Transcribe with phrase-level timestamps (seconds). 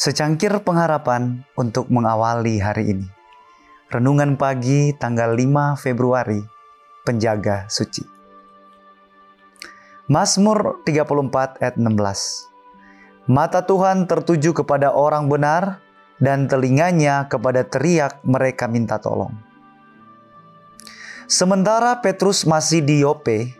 [0.00, 3.04] Secangkir pengharapan untuk mengawali hari ini.
[3.92, 6.40] Renungan pagi tanggal 5 Februari,
[7.04, 8.00] Penjaga Suci.
[10.08, 13.28] Mazmur 34 ayat 16.
[13.28, 15.84] Mata Tuhan tertuju kepada orang benar
[16.16, 19.36] dan telinganya kepada teriak mereka minta tolong.
[21.28, 23.52] Sementara Petrus masih di Yope,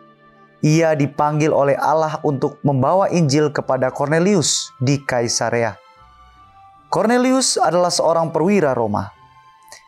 [0.65, 5.90] ia dipanggil oleh Allah untuk membawa Injil kepada Cornelius di Kaisarea.
[6.91, 9.15] Cornelius adalah seorang perwira Roma.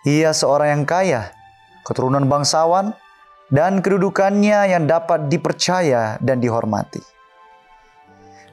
[0.06, 1.34] Ia seorang yang kaya,
[1.82, 2.94] keturunan bangsawan,
[3.50, 7.02] dan kedudukannya yang dapat dipercaya dan dihormati.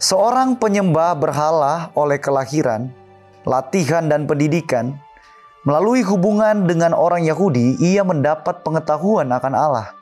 [0.02, 2.90] Seorang penyembah berhala oleh kelahiran,
[3.46, 4.98] latihan, dan pendidikan,
[5.62, 9.94] melalui hubungan dengan orang Yahudi, ia mendapat pengetahuan akan Allah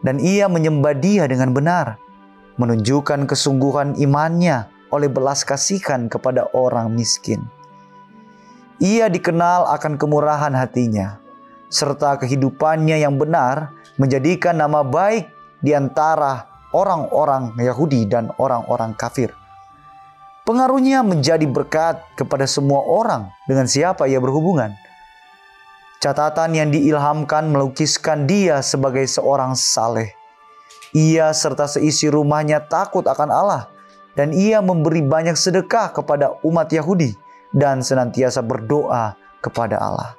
[0.00, 2.00] dan ia menyembah dia dengan benar,
[2.56, 7.44] menunjukkan kesungguhan imannya oleh belas kasihan kepada orang miskin.
[8.82, 11.22] Ia dikenal akan kemurahan hatinya,
[11.70, 15.30] serta kehidupannya yang benar menjadikan nama baik
[15.62, 19.30] di antara orang-orang Yahudi dan orang-orang kafir.
[20.44, 24.74] Pengaruhnya menjadi berkat kepada semua orang dengan siapa ia berhubungan.
[26.02, 30.12] Catatan yang diilhamkan melukiskan dia sebagai seorang saleh.
[30.92, 33.72] Ia serta seisi rumahnya takut akan Allah
[34.12, 37.23] dan ia memberi banyak sedekah kepada umat Yahudi
[37.54, 40.18] dan senantiasa berdoa kepada Allah.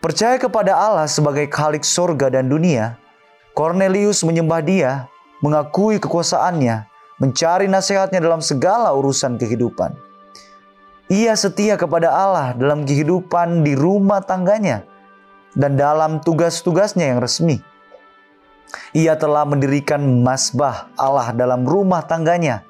[0.00, 3.00] Percaya kepada Allah sebagai khalik sorga dan dunia,
[3.56, 5.08] Cornelius menyembah dia,
[5.44, 6.88] mengakui kekuasaannya,
[7.20, 9.92] mencari nasihatnya dalam segala urusan kehidupan.
[11.10, 14.86] Ia setia kepada Allah dalam kehidupan di rumah tangganya
[15.58, 17.58] dan dalam tugas-tugasnya yang resmi.
[18.94, 22.62] Ia telah mendirikan masbah Allah dalam rumah tangganya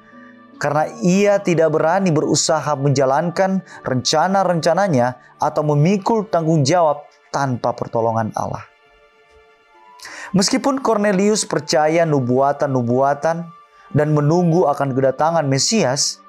[0.61, 7.01] karena ia tidak berani berusaha menjalankan rencana-rencananya atau memikul tanggung jawab
[7.33, 8.61] tanpa pertolongan Allah.
[10.37, 13.49] Meskipun Cornelius percaya nubuatan-nubuatan
[13.97, 16.21] dan menunggu akan kedatangan Mesias,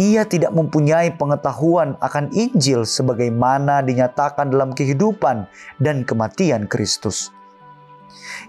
[0.00, 5.44] ia tidak mempunyai pengetahuan akan Injil sebagaimana dinyatakan dalam kehidupan
[5.76, 7.36] dan kematian Kristus.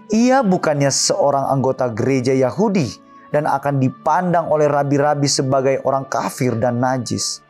[0.08, 6.82] Ia bukannya seorang anggota gereja Yahudi dan akan dipandang oleh rabi-rabi sebagai orang kafir dan
[6.82, 7.42] najis.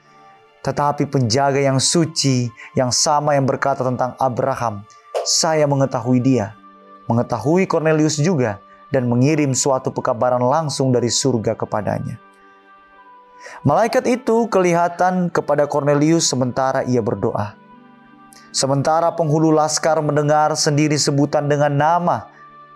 [0.61, 4.85] Tetapi penjaga yang suci, yang sama yang berkata tentang Abraham,
[5.25, 6.53] saya mengetahui dia,
[7.09, 8.61] mengetahui Cornelius juga,
[8.93, 12.21] dan mengirim suatu pekabaran langsung dari surga kepadanya.
[13.65, 17.57] Malaikat itu kelihatan kepada Cornelius sementara ia berdoa.
[18.53, 22.29] Sementara penghulu laskar mendengar sendiri sebutan dengan nama,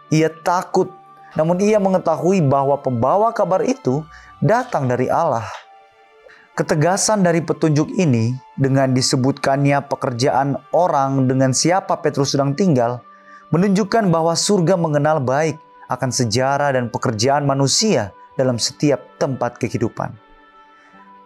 [0.08, 0.88] ia takut.
[1.34, 4.06] Namun ia mengetahui bahwa pembawa kabar itu
[4.38, 5.46] datang dari Allah.
[6.54, 13.02] Ketegasan dari petunjuk ini dengan disebutkannya pekerjaan orang dengan siapa Petrus sedang tinggal
[13.50, 15.58] menunjukkan bahwa surga mengenal baik
[15.90, 20.14] akan sejarah dan pekerjaan manusia dalam setiap tempat kehidupan.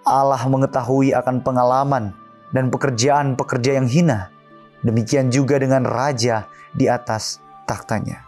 [0.09, 2.17] Allah mengetahui akan pengalaman
[2.53, 4.33] dan pekerjaan-pekerja yang hina.
[4.81, 8.28] Demikian juga dengan raja di atas taktanya.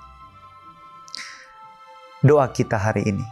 [2.21, 3.25] Doa kita hari ini.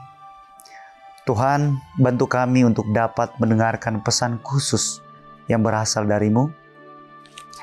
[1.29, 5.05] Tuhan, bantu kami untuk dapat mendengarkan pesan khusus
[5.45, 6.49] yang berasal darimu,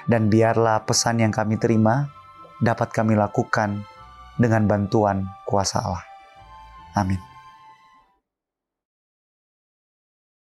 [0.06, 2.06] dan biarlah pesan yang kami terima
[2.62, 3.82] dapat kami lakukan
[4.38, 6.06] dengan bantuan kuasa Allah.
[6.94, 7.35] Amin.